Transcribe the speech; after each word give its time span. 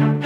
Hello 0.00 0.23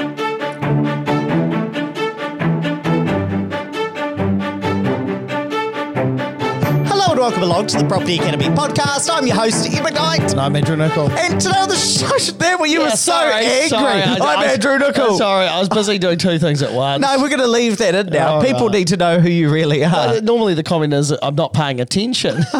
and 7.19 7.25
welcome 7.25 7.43
along 7.43 7.67
to 7.67 7.79
the 7.79 7.85
Property 7.85 8.15
Academy 8.15 8.45
podcast. 8.45 9.11
I'm 9.13 9.27
your 9.27 9.35
host, 9.35 9.67
Ed 9.67 9.83
McKnight. 9.83 10.31
And 10.31 10.41
I'm 10.41 10.55
Andrew 10.55 10.77
Nicol. 10.77 11.11
And 11.11 11.41
today 11.41 11.59
on 11.59 11.69
the 11.69 11.75
show, 11.75 12.17
there 12.35 12.57
were 12.57 12.67
you 12.67 12.83
were 12.83 12.91
so 12.91 13.13
angry. 13.13 13.69
Sorry, 13.69 14.03
I- 14.03 14.15
I'm 14.15 14.39
I 14.39 14.45
Andrew 14.45 14.79
Nicol. 14.79 15.19
Sorry, 15.19 15.47
I 15.49 15.59
was 15.59 15.69
busy 15.69 15.99
doing 15.99 16.17
two 16.17 16.39
things 16.39 16.63
at 16.63 16.73
once. 16.73 17.03
No, 17.03 17.17
we're 17.21 17.29
going 17.29 17.41
to 17.41 17.49
leave 17.49 17.79
that 17.79 17.97
in 17.97 18.07
now. 18.07 18.39
Oh, 18.39 18.45
People 18.45 18.69
right. 18.69 18.75
need 18.75 18.89
to 18.89 18.97
know 18.97 19.19
who 19.19 19.29
you 19.29 19.51
really 19.51 19.85
are. 19.85 19.93
Uh, 19.93 20.21
Normally 20.21 20.55
the 20.55 20.63
comment 20.63 20.95
is 20.95 21.11
I'm 21.11 21.35
not 21.35 21.53
paying 21.53 21.81
attention. 21.81 22.39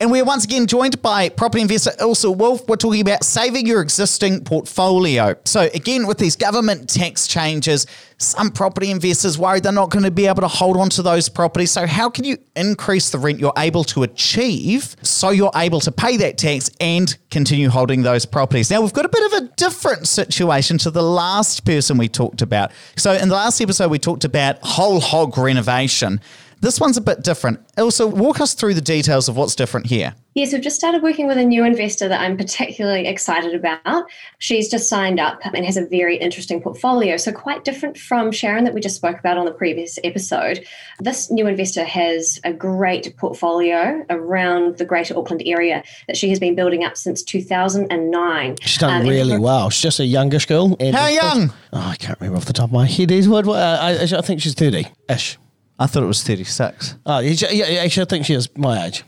And 0.00 0.10
we're 0.10 0.24
once 0.24 0.44
again 0.44 0.66
joined 0.66 1.00
by 1.00 1.28
property 1.28 1.62
investor 1.62 1.92
Ilse 2.00 2.24
Wolfe. 2.24 2.66
We're 2.66 2.76
talking 2.76 3.00
about 3.00 3.22
saving 3.22 3.66
your 3.66 3.80
existing 3.80 4.42
portfolio. 4.44 5.36
So, 5.44 5.68
again, 5.74 6.06
with 6.06 6.18
these 6.18 6.34
government 6.34 6.88
tax 6.88 7.28
changes, 7.28 7.86
some 8.18 8.50
property 8.50 8.90
investors 8.90 9.38
worried 9.38 9.62
they're 9.62 9.72
not 9.72 9.90
going 9.90 10.04
to 10.04 10.10
be 10.10 10.26
able 10.26 10.42
to 10.42 10.48
hold 10.48 10.76
on 10.76 10.88
to 10.90 11.02
those 11.02 11.28
properties. 11.28 11.70
So, 11.70 11.86
how 11.86 12.10
can 12.10 12.24
you 12.24 12.38
increase 12.56 13.10
the 13.10 13.18
rent 13.18 13.38
you're 13.38 13.51
able 13.56 13.84
to 13.84 14.02
achieve 14.02 14.96
so 15.02 15.30
you're 15.30 15.50
able 15.54 15.80
to 15.80 15.92
pay 15.92 16.16
that 16.18 16.38
tax 16.38 16.70
and 16.80 17.16
continue 17.30 17.68
holding 17.68 18.02
those 18.02 18.26
properties? 18.26 18.70
Now, 18.70 18.80
we've 18.80 18.92
got 18.92 19.04
a 19.04 19.08
bit 19.08 19.32
of 19.32 19.42
a 19.44 19.48
different 19.56 20.08
situation 20.08 20.78
to 20.78 20.90
the 20.90 21.02
last 21.02 21.64
person 21.64 21.98
we 21.98 22.08
talked 22.08 22.42
about. 22.42 22.72
So, 22.96 23.12
in 23.12 23.28
the 23.28 23.34
last 23.34 23.60
episode, 23.60 23.90
we 23.90 23.98
talked 23.98 24.24
about 24.24 24.58
whole 24.62 25.00
hog 25.00 25.36
renovation. 25.38 26.20
This 26.62 26.78
one's 26.78 26.96
a 26.96 27.00
bit 27.00 27.22
different. 27.24 27.58
Ilse, 27.76 27.98
walk 28.00 28.40
us 28.40 28.54
through 28.54 28.74
the 28.74 28.80
details 28.80 29.28
of 29.28 29.36
what's 29.36 29.56
different 29.56 29.86
here. 29.86 30.14
Yes, 30.34 30.52
we've 30.52 30.62
just 30.62 30.76
started 30.76 31.02
working 31.02 31.26
with 31.26 31.36
a 31.36 31.44
new 31.44 31.64
investor 31.64 32.08
that 32.08 32.20
I'm 32.20 32.36
particularly 32.38 33.06
excited 33.08 33.52
about. 33.54 34.04
She's 34.38 34.70
just 34.70 34.88
signed 34.88 35.18
up 35.18 35.40
and 35.44 35.66
has 35.66 35.76
a 35.76 35.84
very 35.86 36.16
interesting 36.16 36.62
portfolio. 36.62 37.16
So, 37.16 37.32
quite 37.32 37.64
different 37.64 37.98
from 37.98 38.30
Sharon 38.30 38.62
that 38.64 38.72
we 38.74 38.80
just 38.80 38.94
spoke 38.94 39.18
about 39.18 39.36
on 39.36 39.44
the 39.44 39.50
previous 39.50 39.98
episode. 40.04 40.64
This 41.00 41.30
new 41.32 41.48
investor 41.48 41.84
has 41.84 42.38
a 42.44 42.52
great 42.52 43.14
portfolio 43.16 44.06
around 44.08 44.78
the 44.78 44.84
Greater 44.84 45.18
Auckland 45.18 45.42
area 45.44 45.82
that 46.06 46.16
she 46.16 46.30
has 46.30 46.38
been 46.38 46.54
building 46.54 46.84
up 46.84 46.96
since 46.96 47.22
2009. 47.24 48.56
She's 48.62 48.78
done 48.78 49.02
Um, 49.02 49.08
really 49.08 49.32
her- 49.34 49.40
well. 49.40 49.68
She's 49.70 49.82
just 49.82 50.00
a 50.00 50.06
youngish 50.06 50.46
girl. 50.46 50.76
And 50.78 50.94
How 50.94 51.08
young? 51.08 51.52
Oh, 51.72 51.78
I 51.90 51.96
can't 51.96 52.18
remember 52.20 52.38
off 52.38 52.44
the 52.46 52.52
top 52.52 52.66
of 52.68 52.72
my 52.72 52.86
head. 52.86 53.10
Is 53.10 53.28
what? 53.28 53.46
what, 53.46 53.58
Uh, 53.58 53.78
I, 53.80 54.02
I 54.04 54.20
think 54.22 54.40
she's 54.40 54.54
30 54.54 54.86
ish. 55.10 55.38
I 55.82 55.86
thought 55.86 56.02
it 56.02 56.06
was 56.06 56.22
36. 56.22 56.96
Oh, 57.06 57.18
yeah, 57.18 57.50
yeah, 57.50 57.82
actually, 57.82 58.02
I 58.02 58.06
think 58.06 58.26
she 58.26 58.34
is 58.34 58.48
my 58.56 58.86
age. 58.86 59.02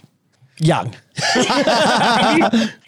Young. 0.59 0.95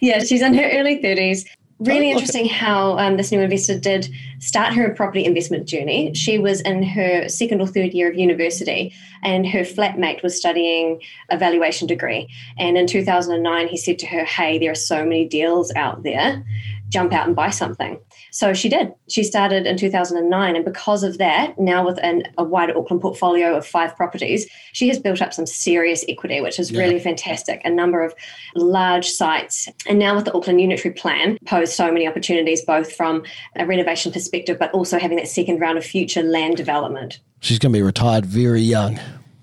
Yeah, 0.01 0.21
she's 0.21 0.43
in 0.43 0.55
her 0.55 0.71
early 0.73 0.99
30s. 1.03 1.47
Really 1.79 2.09
Oh, 2.09 2.13
interesting 2.13 2.49
how 2.49 2.97
um, 2.99 3.17
this 3.19 3.31
new 3.31 3.41
investor 3.41 3.79
did 3.79 4.09
start 4.39 4.73
her 4.73 4.95
property 4.95 5.25
investment 5.27 5.69
journey. 5.69 6.15
She 6.15 6.39
was 6.39 6.63
in 6.63 6.83
her 6.83 7.29
second 7.29 7.61
or 7.61 7.67
third 7.67 7.93
year 7.93 8.11
of 8.11 8.17
university, 8.17 8.95
and 9.23 9.47
her 9.47 9.61
flatmate 9.61 10.23
was 10.23 10.35
studying 10.37 11.03
a 11.31 11.37
valuation 11.37 11.87
degree. 11.87 12.29
And 12.59 12.79
in 12.79 12.87
2009, 12.87 13.69
he 13.69 13.77
said 13.77 13.99
to 14.01 14.07
her, 14.07 14.25
Hey, 14.25 14.59
there 14.59 14.71
are 14.71 14.75
so 14.75 15.03
many 15.05 15.29
deals 15.29 15.71
out 15.75 16.03
there, 16.03 16.43
jump 16.89 17.13
out 17.13 17.27
and 17.27 17.35
buy 17.35 17.51
something. 17.51 17.99
So 18.31 18.53
she 18.55 18.69
did. 18.69 18.93
She 19.09 19.23
started 19.25 19.67
in 19.67 19.77
2009. 19.77 20.57
And 20.57 20.65
because 20.65 21.03
of 21.03 21.19
that, 21.19 21.59
now 21.59 21.85
within 21.85 22.25
a 22.39 22.45
wider 22.45 22.77
Auckland 22.77 23.03
portfolio 23.03 23.57
of 23.57 23.67
five 23.67 23.97
properties, 23.97 24.49
she 24.73 24.89
has 24.89 24.99
built 24.99 25.23
up 25.23 25.33
some 25.33 25.47
serious 25.47 26.05
equity, 26.09 26.41
which 26.41 26.59
is 26.59 26.73
really 26.73 26.99
fantastic. 26.99 27.61
A 27.65 27.71
number 27.71 28.05
of 28.05 28.15
large 28.55 29.09
sites. 29.09 29.69
And 29.87 29.99
now 29.99 30.15
with 30.15 30.27
the 30.27 30.35
Auckland 30.35 30.61
Unitary 30.61 30.95
Plan, 30.95 31.39
pose 31.47 31.75
so 31.75 31.91
many 31.91 32.07
opportunities, 32.07 32.65
both 32.65 32.93
from 32.93 33.25
a 33.57 33.67
renovation 33.67 34.13
perspective, 34.13 34.59
but 34.59 34.71
also 34.73 34.99
having 34.99 35.17
that 35.17 35.29
second 35.29 35.61
round 35.61 35.79
of 35.79 35.85
future 35.85 36.23
land 36.23 36.57
development. 36.57 37.21
She's 37.41 37.59
going 37.59 37.73
to 37.73 37.79
be 37.79 37.83
retired 37.83 38.27
very 38.27 38.61
young. 38.61 38.99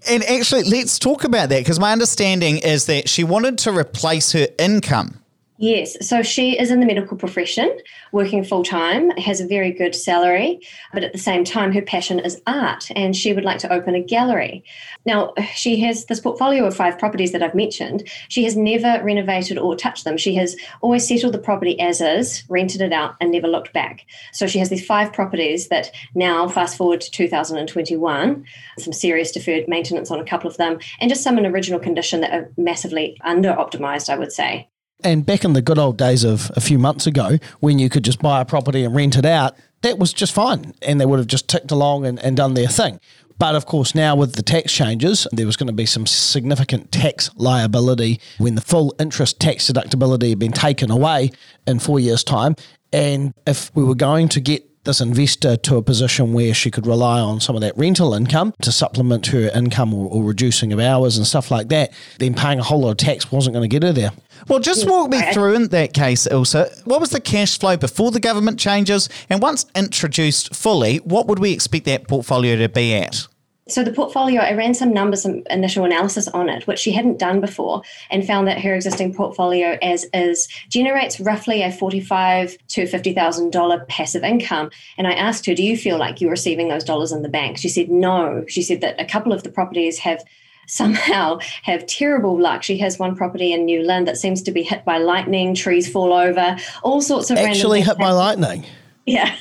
And 0.09 0.23
actually, 0.23 0.63
let's 0.63 0.99
talk 0.99 1.23
about 1.23 1.49
that 1.49 1.59
because 1.59 1.79
my 1.79 1.91
understanding 1.91 2.57
is 2.57 2.87
that 2.87 3.07
she 3.07 3.23
wanted 3.23 3.57
to 3.59 3.71
replace 3.71 4.33
her 4.33 4.47
income. 4.59 5.22
Yes, 5.63 5.95
so 6.05 6.23
she 6.23 6.59
is 6.59 6.71
in 6.71 6.81
the 6.81 6.85
medical 6.85 7.15
profession, 7.15 7.79
working 8.11 8.43
full 8.43 8.65
time, 8.65 9.11
has 9.11 9.39
a 9.39 9.47
very 9.47 9.71
good 9.71 9.95
salary, 9.95 10.59
but 10.91 11.05
at 11.05 11.13
the 11.13 11.17
same 11.17 11.45
time, 11.45 11.71
her 11.71 11.81
passion 11.81 12.19
is 12.19 12.41
art 12.45 12.91
and 12.97 13.15
she 13.15 13.31
would 13.31 13.45
like 13.45 13.59
to 13.59 13.71
open 13.71 13.95
a 13.95 14.03
gallery. 14.03 14.65
Now, 15.05 15.33
she 15.55 15.79
has 15.79 16.07
this 16.07 16.19
portfolio 16.19 16.65
of 16.65 16.75
five 16.75 16.99
properties 16.99 17.31
that 17.31 17.41
I've 17.41 17.55
mentioned. 17.55 18.03
She 18.27 18.43
has 18.43 18.57
never 18.57 19.01
renovated 19.05 19.57
or 19.57 19.73
touched 19.77 20.03
them. 20.03 20.17
She 20.17 20.35
has 20.35 20.57
always 20.81 21.07
settled 21.07 21.33
the 21.33 21.39
property 21.39 21.79
as 21.79 22.01
is, 22.01 22.43
rented 22.49 22.81
it 22.81 22.91
out, 22.91 23.15
and 23.21 23.31
never 23.31 23.47
looked 23.47 23.71
back. 23.71 24.05
So 24.33 24.47
she 24.47 24.59
has 24.59 24.67
these 24.67 24.85
five 24.85 25.13
properties 25.13 25.69
that 25.69 25.91
now, 26.13 26.49
fast 26.49 26.75
forward 26.75 26.99
to 26.99 27.09
2021, 27.09 28.45
some 28.79 28.93
serious 28.93 29.31
deferred 29.31 29.69
maintenance 29.69 30.11
on 30.11 30.19
a 30.19 30.25
couple 30.25 30.49
of 30.49 30.57
them, 30.57 30.79
and 30.99 31.09
just 31.09 31.23
some 31.23 31.37
in 31.37 31.45
original 31.45 31.79
condition 31.79 32.19
that 32.19 32.33
are 32.33 32.51
massively 32.57 33.15
under 33.23 33.53
optimized, 33.53 34.09
I 34.09 34.17
would 34.17 34.33
say. 34.33 34.67
And 35.03 35.25
back 35.25 35.43
in 35.43 35.53
the 35.53 35.61
good 35.61 35.77
old 35.77 35.97
days 35.97 36.23
of 36.23 36.51
a 36.55 36.61
few 36.61 36.79
months 36.79 37.07
ago, 37.07 37.37
when 37.59 37.79
you 37.79 37.89
could 37.89 38.03
just 38.03 38.19
buy 38.19 38.41
a 38.41 38.45
property 38.45 38.83
and 38.83 38.95
rent 38.95 39.17
it 39.17 39.25
out, 39.25 39.55
that 39.81 39.99
was 39.99 40.13
just 40.13 40.33
fine. 40.33 40.73
And 40.81 40.99
they 40.99 41.05
would 41.05 41.19
have 41.19 41.27
just 41.27 41.49
ticked 41.49 41.71
along 41.71 42.05
and, 42.05 42.19
and 42.19 42.37
done 42.37 42.53
their 42.53 42.67
thing. 42.67 42.99
But 43.37 43.55
of 43.55 43.65
course, 43.65 43.95
now 43.95 44.15
with 44.15 44.35
the 44.35 44.43
tax 44.43 44.71
changes, 44.71 45.27
there 45.31 45.45
was 45.45 45.57
going 45.57 45.67
to 45.67 45.73
be 45.73 45.85
some 45.85 46.05
significant 46.05 46.91
tax 46.91 47.29
liability 47.35 48.21
when 48.37 48.55
the 48.55 48.61
full 48.61 48.95
interest 48.99 49.39
tax 49.39 49.69
deductibility 49.69 50.29
had 50.29 50.39
been 50.39 50.53
taken 50.53 50.89
away 50.89 51.31
in 51.67 51.79
four 51.79 51.99
years' 51.99 52.23
time. 52.23 52.55
And 52.93 53.33
if 53.45 53.75
we 53.75 53.83
were 53.83 53.95
going 53.95 54.29
to 54.29 54.39
get 54.39 54.69
this 54.83 55.01
investor 55.01 55.55
to 55.57 55.77
a 55.77 55.81
position 55.81 56.33
where 56.33 56.53
she 56.53 56.69
could 56.69 56.85
rely 56.85 57.19
on 57.19 57.39
some 57.39 57.55
of 57.55 57.61
that 57.61 57.77
rental 57.77 58.13
income 58.13 58.53
to 58.61 58.71
supplement 58.71 59.27
her 59.27 59.49
income 59.55 59.93
or, 59.93 60.09
or 60.09 60.23
reducing 60.23 60.73
of 60.73 60.79
hours 60.79 61.17
and 61.17 61.25
stuff 61.25 61.51
like 61.51 61.69
that, 61.69 61.91
then 62.19 62.33
paying 62.33 62.59
a 62.59 62.63
whole 62.63 62.81
lot 62.81 62.91
of 62.91 62.97
tax 62.97 63.31
wasn't 63.31 63.53
going 63.53 63.67
to 63.69 63.73
get 63.73 63.83
her 63.83 63.93
there. 63.93 64.11
Well, 64.47 64.59
just 64.59 64.87
walk 64.89 65.09
me 65.09 65.21
through 65.31 65.55
in 65.55 65.67
that 65.69 65.93
case, 65.93 66.27
Ilse. 66.27 66.83
What 66.83 66.99
was 66.99 67.11
the 67.11 67.21
cash 67.21 67.57
flow 67.57 67.77
before 67.77 68.11
the 68.11 68.19
government 68.19 68.59
changes? 68.59 69.07
And 69.29 69.41
once 69.41 69.65
introduced 69.75 70.53
fully, 70.53 70.97
what 70.97 71.27
would 71.27 71.39
we 71.39 71.53
expect 71.53 71.85
that 71.85 72.07
portfolio 72.07 72.57
to 72.57 72.67
be 72.67 72.93
at? 72.93 73.27
So 73.69 73.81
the 73.81 73.93
portfolio, 73.93 74.41
I 74.41 74.53
ran 74.53 74.73
some 74.73 74.93
numbers, 74.93 75.21
some 75.21 75.43
initial 75.49 75.85
analysis 75.85 76.27
on 76.27 76.49
it, 76.49 76.67
which 76.67 76.79
she 76.79 76.91
hadn't 76.91 77.17
done 77.17 77.39
before, 77.39 77.81
and 78.11 78.25
found 78.25 78.45
that 78.47 78.61
her 78.61 78.75
existing 78.75 79.13
portfolio, 79.13 79.77
as 79.81 80.05
is, 80.13 80.49
generates 80.67 81.19
roughly 81.21 81.61
a 81.61 81.71
forty-five 81.71 82.57
to 82.69 82.85
fifty 82.85 83.13
thousand 83.13 83.51
dollar 83.51 83.85
passive 83.85 84.23
income. 84.23 84.69
And 84.97 85.07
I 85.07 85.13
asked 85.13 85.45
her, 85.45 85.55
"Do 85.55 85.63
you 85.63 85.77
feel 85.77 85.97
like 85.97 86.19
you're 86.19 86.31
receiving 86.31 86.67
those 86.67 86.83
dollars 86.83 87.13
in 87.13 87.21
the 87.21 87.29
bank?" 87.29 87.57
She 87.57 87.69
said, 87.69 87.89
"No." 87.89 88.43
She 88.49 88.61
said 88.61 88.81
that 88.81 88.99
a 88.99 89.05
couple 89.05 89.31
of 89.31 89.43
the 89.43 89.49
properties 89.49 89.99
have 89.99 90.21
somehow 90.67 91.39
have 91.63 91.85
terrible 91.85 92.37
luck. 92.37 92.63
She 92.63 92.77
has 92.79 92.99
one 92.99 93.15
property 93.15 93.53
in 93.53 93.65
New 93.65 93.81
Lynn 93.83 94.05
that 94.05 94.17
seems 94.17 94.41
to 94.43 94.51
be 94.51 94.63
hit 94.63 94.83
by 94.83 94.97
lightning, 94.97 95.55
trees 95.55 95.89
fall 95.89 96.13
over, 96.13 96.57
all 96.83 97.01
sorts 97.01 97.29
of 97.29 97.37
Actually 97.37 97.81
hit 97.81 97.97
by 97.97 98.11
lightning. 98.11 98.65
Yeah. 99.05 99.35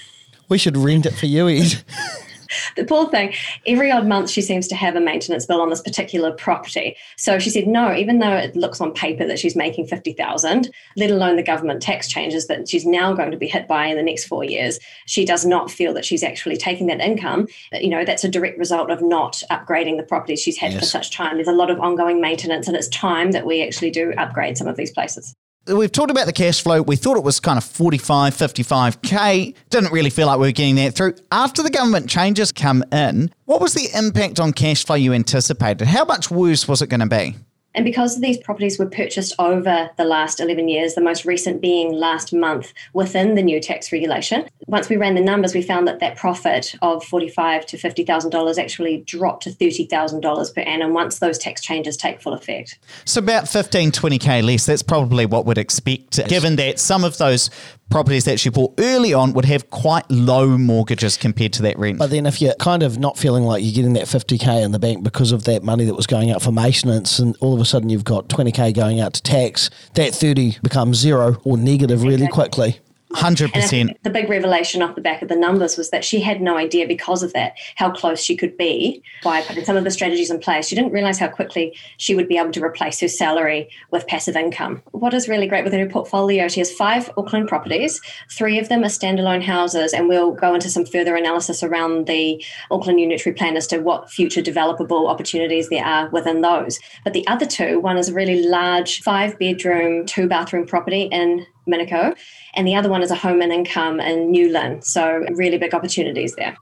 We 0.48 0.58
should 0.58 0.76
rent 0.76 1.06
it 1.06 1.12
for 1.12 1.26
you, 1.26 1.48
Ed. 1.48 1.82
the 2.76 2.84
poor 2.84 3.08
thing, 3.08 3.34
every 3.66 3.90
odd 3.90 4.06
month 4.06 4.30
she 4.30 4.42
seems 4.42 4.68
to 4.68 4.76
have 4.76 4.96
a 4.96 5.00
maintenance 5.00 5.46
bill 5.46 5.60
on 5.60 5.70
this 5.70 5.80
particular 5.80 6.32
property. 6.32 6.96
So 7.16 7.38
she 7.38 7.50
said, 7.50 7.66
no, 7.66 7.94
even 7.94 8.18
though 8.18 8.34
it 8.34 8.56
looks 8.56 8.80
on 8.80 8.92
paper 8.92 9.26
that 9.26 9.38
she's 9.38 9.56
making 9.56 9.86
50,000, 9.86 10.70
let 10.96 11.10
alone 11.10 11.36
the 11.36 11.42
government 11.42 11.82
tax 11.82 12.08
changes 12.08 12.46
that 12.46 12.68
she's 12.68 12.86
now 12.86 13.12
going 13.12 13.30
to 13.30 13.36
be 13.36 13.46
hit 13.46 13.68
by 13.68 13.86
in 13.86 13.96
the 13.96 14.02
next 14.02 14.26
four 14.26 14.44
years, 14.44 14.78
she 15.06 15.24
does 15.24 15.44
not 15.44 15.70
feel 15.70 15.94
that 15.94 16.04
she's 16.04 16.22
actually 16.22 16.56
taking 16.56 16.86
that 16.86 17.00
income. 17.00 17.46
You 17.72 17.90
know, 17.90 18.04
that's 18.04 18.24
a 18.24 18.28
direct 18.28 18.58
result 18.58 18.90
of 18.90 19.02
not 19.02 19.42
upgrading 19.50 19.96
the 19.96 20.02
properties 20.04 20.40
she's 20.40 20.58
had 20.58 20.74
for 20.74 20.84
such 20.84 21.10
time. 21.10 21.36
There's 21.36 21.48
a 21.48 21.52
lot 21.52 21.70
of 21.70 21.80
ongoing 21.80 22.20
maintenance 22.20 22.68
and 22.68 22.76
it's 22.76 22.88
time 22.88 23.32
that 23.32 23.46
we 23.46 23.62
actually 23.62 23.90
do 23.90 24.12
upgrade 24.16 24.56
some 24.56 24.68
of 24.68 24.76
these 24.76 24.90
places. 24.90 25.34
We've 25.66 25.92
talked 25.92 26.10
about 26.10 26.26
the 26.26 26.32
cash 26.32 26.60
flow. 26.60 26.82
We 26.82 26.96
thought 26.96 27.16
it 27.16 27.22
was 27.22 27.38
kind 27.38 27.56
of 27.56 27.62
45, 27.62 28.34
55K. 28.34 29.54
Didn't 29.70 29.92
really 29.92 30.10
feel 30.10 30.26
like 30.26 30.40
we 30.40 30.48
were 30.48 30.52
getting 30.52 30.74
that 30.76 30.94
through. 30.94 31.14
After 31.30 31.62
the 31.62 31.70
government 31.70 32.10
changes 32.10 32.50
come 32.50 32.82
in, 32.90 33.32
what 33.44 33.60
was 33.60 33.72
the 33.72 33.88
impact 33.94 34.40
on 34.40 34.52
cash 34.52 34.84
flow 34.84 34.96
you 34.96 35.12
anticipated? 35.12 35.86
How 35.86 36.04
much 36.04 36.32
worse 36.32 36.66
was 36.66 36.82
it 36.82 36.88
going 36.88 37.00
to 37.00 37.06
be? 37.06 37.36
And 37.74 37.84
because 37.84 38.20
these 38.20 38.38
properties 38.38 38.78
were 38.78 38.86
purchased 38.86 39.34
over 39.38 39.90
the 39.96 40.04
last 40.04 40.40
11 40.40 40.68
years, 40.68 40.94
the 40.94 41.00
most 41.00 41.24
recent 41.24 41.60
being 41.60 41.92
last 41.92 42.32
month 42.32 42.72
within 42.92 43.34
the 43.34 43.42
new 43.42 43.60
tax 43.60 43.92
regulation, 43.92 44.48
once 44.66 44.88
we 44.88 44.96
ran 44.96 45.14
the 45.14 45.20
numbers, 45.20 45.54
we 45.54 45.62
found 45.62 45.88
that 45.88 46.00
that 46.00 46.16
profit 46.16 46.74
of 46.82 47.04
$45 47.04 47.66
to 47.66 47.76
$50,000 47.76 48.58
actually 48.58 48.98
dropped 48.98 49.44
to 49.44 49.50
$30,000 49.50 50.54
per 50.54 50.60
annum 50.62 50.92
once 50.92 51.18
those 51.18 51.38
tax 51.38 51.60
changes 51.60 51.96
take 51.96 52.20
full 52.20 52.32
effect. 52.32 52.78
So 53.04 53.18
about 53.18 53.48
15, 53.48 53.92
20K 53.92 54.42
less. 54.42 54.66
That's 54.66 54.82
probably 54.82 55.26
what 55.26 55.46
we'd 55.46 55.58
expect, 55.58 56.26
given 56.28 56.56
that 56.56 56.78
some 56.78 57.04
of 57.04 57.18
those 57.18 57.50
properties 57.90 58.24
that 58.24 58.40
she 58.40 58.48
bought 58.48 58.74
early 58.78 59.12
on 59.12 59.32
would 59.34 59.44
have 59.44 59.68
quite 59.70 60.10
low 60.10 60.56
mortgages 60.56 61.16
compared 61.16 61.52
to 61.54 61.62
that 61.62 61.78
rent. 61.78 61.98
But 61.98 62.10
then 62.10 62.26
if 62.26 62.40
you're 62.40 62.54
kind 62.54 62.82
of 62.82 62.98
not 62.98 63.18
feeling 63.18 63.44
like 63.44 63.62
you're 63.62 63.74
getting 63.74 63.92
that 63.94 64.04
50k 64.04 64.64
in 64.64 64.72
the 64.72 64.78
bank 64.78 65.02
because 65.04 65.32
of 65.32 65.44
that 65.44 65.62
money 65.62 65.84
that 65.84 65.94
was 65.94 66.06
going 66.06 66.30
out 66.30 66.42
for 66.42 66.52
maintenance 66.52 67.18
and 67.18 67.36
all 67.40 67.54
of 67.54 67.60
a 67.60 67.64
sudden 67.64 67.90
you've 67.90 68.04
got 68.04 68.28
20k 68.28 68.74
going 68.74 69.00
out 69.00 69.12
to 69.14 69.22
tax, 69.22 69.70
that 69.94 70.14
30 70.14 70.58
becomes 70.62 70.98
zero 70.98 71.36
or 71.44 71.56
negative 71.56 72.02
really 72.02 72.28
quickly. 72.28 72.80
100%. 73.14 73.50
And 73.54 73.62
I 73.62 73.66
think 73.66 74.02
the 74.02 74.10
big 74.10 74.28
revelation 74.28 74.82
off 74.82 74.94
the 74.94 75.00
back 75.00 75.22
of 75.22 75.28
the 75.28 75.36
numbers 75.36 75.76
was 75.76 75.90
that 75.90 76.04
she 76.04 76.20
had 76.20 76.40
no 76.40 76.56
idea 76.56 76.86
because 76.86 77.22
of 77.22 77.32
that 77.32 77.54
how 77.76 77.90
close 77.90 78.22
she 78.22 78.36
could 78.36 78.56
be 78.56 79.02
by 79.22 79.42
putting 79.42 79.64
some 79.64 79.76
of 79.76 79.84
the 79.84 79.90
strategies 79.90 80.30
in 80.30 80.38
place. 80.38 80.68
She 80.68 80.74
didn't 80.74 80.92
realize 80.92 81.18
how 81.18 81.28
quickly 81.28 81.76
she 81.98 82.14
would 82.14 82.28
be 82.28 82.38
able 82.38 82.52
to 82.52 82.62
replace 82.62 83.00
her 83.00 83.08
salary 83.08 83.68
with 83.90 84.06
passive 84.06 84.36
income. 84.36 84.82
What 84.92 85.14
is 85.14 85.28
really 85.28 85.46
great 85.46 85.64
with 85.64 85.72
her 85.72 85.88
portfolio, 85.88 86.48
she 86.48 86.60
has 86.60 86.72
five 86.72 87.10
Auckland 87.16 87.48
properties, 87.48 88.00
three 88.30 88.58
of 88.58 88.68
them 88.68 88.82
are 88.82 88.86
standalone 88.86 89.42
houses, 89.42 89.92
and 89.92 90.08
we'll 90.08 90.32
go 90.32 90.54
into 90.54 90.70
some 90.70 90.84
further 90.84 91.16
analysis 91.16 91.62
around 91.62 92.06
the 92.06 92.44
Auckland 92.70 93.00
Unitary 93.00 93.34
Plan 93.34 93.56
as 93.56 93.66
to 93.68 93.78
what 93.78 94.10
future 94.10 94.42
developable 94.42 95.08
opportunities 95.08 95.68
there 95.68 95.84
are 95.84 96.08
within 96.10 96.40
those. 96.40 96.78
But 97.04 97.12
the 97.12 97.26
other 97.26 97.46
two, 97.46 97.80
one 97.80 97.98
is 97.98 98.08
a 98.08 98.14
really 98.14 98.46
large 98.46 99.02
five 99.02 99.38
bedroom, 99.38 100.06
two 100.06 100.26
bathroom 100.28 100.66
property 100.66 101.02
in 101.02 101.46
Manukau, 101.68 102.16
and 102.54 102.66
the 102.66 102.74
other 102.74 102.88
one 102.88 103.02
is 103.02 103.10
a 103.10 103.16
home 103.16 103.40
and 103.40 103.52
income 103.52 104.00
in 104.00 104.30
New 104.30 104.50
Lynn. 104.52 104.82
So, 104.82 105.24
really 105.32 105.58
big 105.58 105.74
opportunities 105.74 106.34
there. 106.36 106.56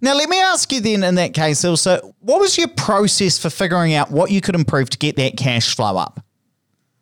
Now, 0.00 0.14
let 0.14 0.28
me 0.28 0.40
ask 0.40 0.70
you 0.72 0.80
then, 0.80 1.02
in 1.02 1.14
that 1.14 1.32
case, 1.32 1.64
Ilse, 1.64 1.86
what 2.20 2.40
was 2.40 2.58
your 2.58 2.68
process 2.68 3.38
for 3.38 3.48
figuring 3.48 3.94
out 3.94 4.10
what 4.10 4.30
you 4.30 4.40
could 4.40 4.54
improve 4.54 4.90
to 4.90 4.98
get 4.98 5.16
that 5.16 5.36
cash 5.36 5.74
flow 5.74 5.96
up? 5.96 6.20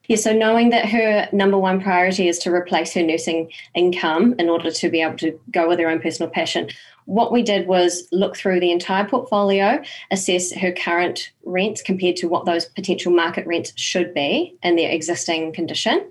Yeah, 0.08 0.16
so 0.16 0.32
knowing 0.32 0.70
that 0.70 0.88
her 0.88 1.28
number 1.32 1.58
one 1.58 1.80
priority 1.80 2.28
is 2.28 2.38
to 2.40 2.52
replace 2.52 2.92
her 2.94 3.02
nursing 3.02 3.50
income 3.74 4.34
in 4.38 4.48
order 4.48 4.70
to 4.70 4.88
be 4.90 5.00
able 5.00 5.16
to 5.18 5.38
go 5.50 5.68
with 5.68 5.78
her 5.78 5.88
own 5.88 6.00
personal 6.00 6.30
passion, 6.30 6.68
what 7.06 7.32
we 7.32 7.42
did 7.42 7.66
was 7.66 8.06
look 8.12 8.36
through 8.36 8.60
the 8.60 8.70
entire 8.70 9.04
portfolio, 9.04 9.82
assess 10.10 10.52
her 10.52 10.72
current 10.72 11.32
rents 11.44 11.82
compared 11.82 12.16
to 12.16 12.28
what 12.28 12.44
those 12.44 12.66
potential 12.66 13.12
market 13.12 13.46
rents 13.46 13.72
should 13.76 14.14
be 14.14 14.56
in 14.62 14.76
their 14.76 14.90
existing 14.90 15.52
condition. 15.52 16.08